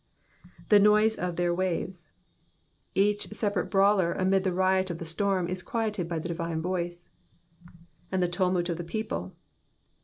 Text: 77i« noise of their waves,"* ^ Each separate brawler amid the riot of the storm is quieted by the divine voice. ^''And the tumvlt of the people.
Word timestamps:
77i« 0.71 0.81
noise 0.81 1.15
of 1.15 1.35
their 1.35 1.53
waves,"* 1.53 2.09
^ 2.83 2.89
Each 2.95 3.27
separate 3.27 3.69
brawler 3.69 4.13
amid 4.13 4.43
the 4.43 4.51
riot 4.51 4.89
of 4.89 4.97
the 4.97 5.05
storm 5.05 5.47
is 5.47 5.61
quieted 5.61 6.07
by 6.09 6.17
the 6.17 6.27
divine 6.27 6.59
voice. 6.59 7.11
^''And 8.11 8.19
the 8.19 8.27
tumvlt 8.27 8.67
of 8.69 8.77
the 8.77 8.83
people. 8.83 9.35